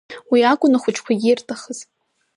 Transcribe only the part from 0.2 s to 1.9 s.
Уи акәын ахәыҷқәагьы ирҭахыз.